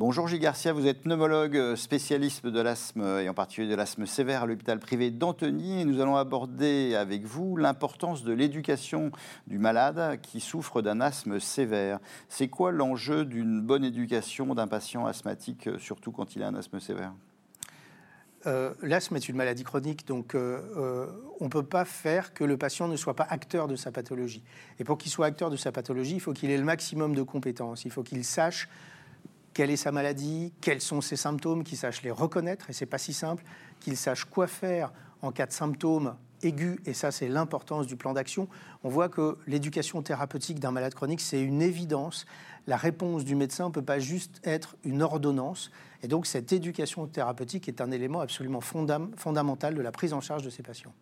[0.00, 4.42] Bonjour Gilles Garcia, vous êtes pneumologue spécialiste de l'asthme et en particulier de l'asthme sévère
[4.42, 9.12] à l'hôpital privé d'Antony nous allons aborder avec vous l'importance de l'éducation
[9.46, 12.00] du malade qui souffre d'un asthme sévère.
[12.28, 16.80] C'est quoi l'enjeu d'une bonne éducation d'un patient asthmatique, surtout quand il a un asthme
[16.80, 17.12] sévère?
[18.46, 21.06] Euh, L'asthme est une maladie chronique, donc euh, euh,
[21.38, 24.42] on ne peut pas faire que le patient ne soit pas acteur de sa pathologie.
[24.80, 27.22] Et pour qu'il soit acteur de sa pathologie, il faut qu'il ait le maximum de
[27.22, 28.68] compétences, il faut qu'il sache
[29.54, 32.98] quelle est sa maladie, quels sont ses symptômes, qu'il sache les reconnaître, et c'est pas
[32.98, 33.44] si simple,
[33.80, 34.92] qu'il sache quoi faire
[35.22, 38.48] en cas de symptômes aigus, et ça c'est l'importance du plan d'action.
[38.82, 42.26] On voit que l'éducation thérapeutique d'un malade chronique, c'est une évidence.
[42.66, 45.70] La réponse du médecin ne peut pas juste être une ordonnance,
[46.02, 50.42] et donc cette éducation thérapeutique est un élément absolument fondamental de la prise en charge
[50.42, 50.92] de ces patients.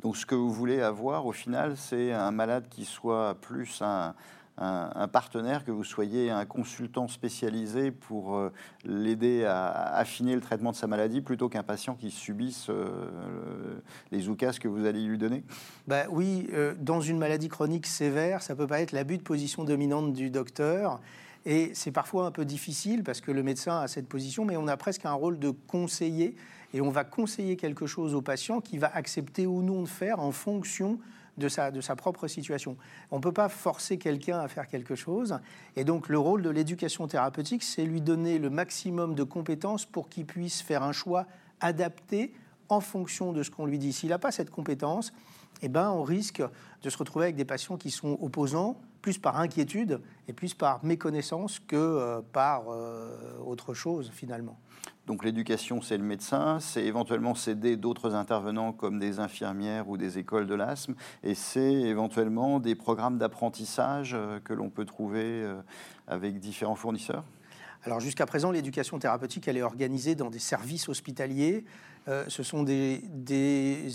[0.00, 4.14] Donc ce que vous voulez avoir au final, c'est un malade qui soit plus un
[4.62, 8.52] un, partenaire, que vous soyez un consultant spécialisé pour euh,
[8.84, 14.28] l'aider à, affiner le traitement de sa maladie plutôt qu'un patient qui subisse euh, les
[14.28, 15.42] oucas que vous allez lui donner?
[15.86, 19.64] Bah Oui, euh, dans une maladie chronique sévère, ça peut pas être l'abus de position
[19.64, 21.00] dominante du docteur.
[21.44, 24.68] Et c'est parfois un peu difficile parce que le médecin a cette position, mais on
[24.68, 26.36] a presque un rôle de conseiller
[26.72, 30.20] et on va conseiller quelque chose au patient qui va accepter ou non de faire
[30.20, 30.98] en fonction
[31.38, 32.76] de sa, propre situation.
[33.10, 35.38] On ne peut pas forcer quelqu'un à faire quelque chose.
[35.76, 40.08] Et donc le rôle de l'éducation thérapeutique, c'est lui donner le maximum de compétences pour
[40.08, 41.26] qu'il puisse faire un choix
[41.60, 42.34] adapté
[42.68, 43.92] en fonction de ce qu'on lui dit.
[43.92, 45.12] S'il n'a pas cette compétence,
[45.62, 46.42] eh ben, on risque
[46.82, 50.84] de se retrouver avec des patients qui sont opposants, plus par inquiétude et plus par
[50.84, 54.58] méconnaissance que euh, par euh, autre chose finalement.
[55.06, 60.18] Donc l'éducation, c'est le médecin, c'est éventuellement s'aider d'autres intervenants comme des infirmières ou des
[60.18, 60.94] écoles de l'asthme,
[61.24, 65.44] et c'est éventuellement des programmes d'apprentissage euh, que l'on peut trouver
[66.06, 67.24] avec différents fournisseurs.
[67.84, 71.64] Alors jusqu'à présent, l'éducation thérapeutique, elle est organisée dans des services hospitaliers.
[72.08, 73.00] Euh, ce sont des,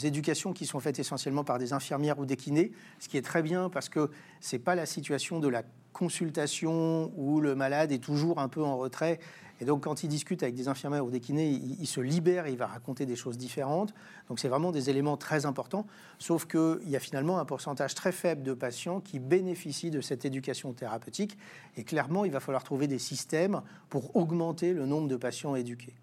[0.06, 3.42] éducations qui sont faites essentiellement par des infirmières ou des kinés, ce qui est très
[3.42, 4.12] bien parce que
[4.42, 5.64] ce n'est pas la situation de la
[5.98, 9.20] consultation où le malade est toujours un peu en retrait
[9.60, 12.58] et donc, quand il discute avec des infirmières ou des kinés, il, se libère, il
[12.58, 13.94] va raconter des choses différentes.
[14.30, 15.88] Donc, c'est vraiment des éléments très importants.
[16.20, 20.26] Sauf qu'il y a finalement un pourcentage très faible de patients qui bénéficient de cette
[20.26, 21.38] éducation thérapeutique.
[21.76, 25.96] Et clairement, il va falloir trouver des systèmes pour augmenter le nombre de patients éduqués.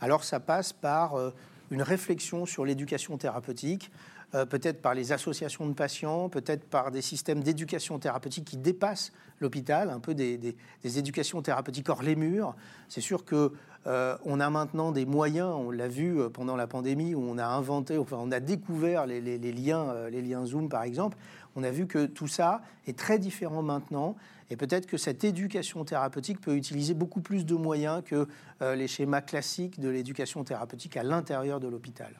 [0.00, 1.30] Alors, ça passe par euh,
[1.72, 3.90] une réflexion sur l'éducation thérapeutique,
[4.34, 9.12] euh, peut-être par les associations de patients, peut-être par des systèmes d'éducation thérapeutique qui dépassent
[9.40, 10.54] l'hôpital, un peu des,
[10.84, 12.54] éducations thérapeutiques hors les murs.
[12.88, 13.52] C'est sûr que
[13.88, 17.44] euh, a maintenant des moyens, on l'a vu euh, pendant la pandémie où on a
[17.44, 21.16] inventé, enfin on a découvert les, liens, les liens Zoom par exemple.
[21.56, 24.14] On a vu que tout ça est très différent maintenant
[24.48, 28.28] et peut-être que cette éducation thérapeutique peut utiliser beaucoup plus de moyens que
[28.60, 32.12] les schémas classiques de l'éducation thérapeutique à l'intérieur de l'hôpital.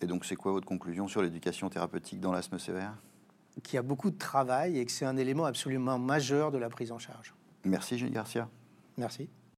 [0.00, 2.94] Et donc, c'est quoi votre conclusion sur l'éducation thérapeutique dans l'asthme sévère?
[3.62, 6.68] Qu'il y a beaucoup de travail et que c'est un élément absolument majeur de la
[6.68, 7.34] prise en charge.
[7.64, 8.48] Merci, Gilles Garcia.
[8.96, 9.28] Merci.